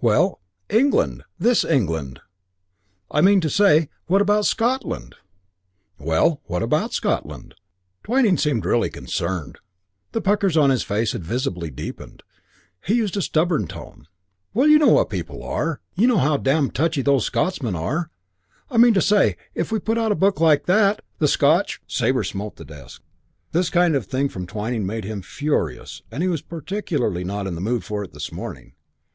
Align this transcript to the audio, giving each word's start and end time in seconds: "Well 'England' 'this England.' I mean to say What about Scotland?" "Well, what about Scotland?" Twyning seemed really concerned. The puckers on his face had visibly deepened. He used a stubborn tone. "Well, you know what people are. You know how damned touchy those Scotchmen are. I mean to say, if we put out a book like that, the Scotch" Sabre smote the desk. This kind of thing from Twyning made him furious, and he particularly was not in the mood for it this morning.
"Well 0.00 0.40
'England' 0.70 1.24
'this 1.38 1.62
England.' 1.62 2.20
I 3.10 3.20
mean 3.20 3.42
to 3.42 3.50
say 3.50 3.90
What 4.06 4.22
about 4.22 4.46
Scotland?" 4.46 5.14
"Well, 5.98 6.40
what 6.44 6.62
about 6.62 6.94
Scotland?" 6.94 7.54
Twyning 8.02 8.38
seemed 8.38 8.64
really 8.64 8.88
concerned. 8.88 9.58
The 10.12 10.22
puckers 10.22 10.56
on 10.56 10.70
his 10.70 10.82
face 10.82 11.12
had 11.12 11.22
visibly 11.22 11.68
deepened. 11.68 12.22
He 12.82 12.94
used 12.94 13.14
a 13.18 13.20
stubborn 13.20 13.66
tone. 13.66 14.06
"Well, 14.54 14.68
you 14.68 14.78
know 14.78 14.88
what 14.88 15.10
people 15.10 15.42
are. 15.42 15.82
You 15.96 16.06
know 16.06 16.16
how 16.16 16.38
damned 16.38 16.74
touchy 16.74 17.02
those 17.02 17.26
Scotchmen 17.26 17.76
are. 17.76 18.10
I 18.70 18.78
mean 18.78 18.94
to 18.94 19.02
say, 19.02 19.36
if 19.54 19.70
we 19.70 19.78
put 19.80 19.98
out 19.98 20.12
a 20.12 20.16
book 20.16 20.40
like 20.40 20.64
that, 20.64 21.02
the 21.18 21.28
Scotch" 21.28 21.82
Sabre 21.86 22.24
smote 22.24 22.56
the 22.56 22.64
desk. 22.64 23.02
This 23.52 23.68
kind 23.68 23.94
of 23.94 24.06
thing 24.06 24.30
from 24.30 24.46
Twyning 24.46 24.86
made 24.86 25.04
him 25.04 25.20
furious, 25.20 26.00
and 26.10 26.22
he 26.22 26.34
particularly 26.48 27.22
was 27.22 27.28
not 27.28 27.46
in 27.46 27.54
the 27.54 27.60
mood 27.60 27.84
for 27.84 28.02
it 28.02 28.14
this 28.14 28.32
morning. 28.32 28.72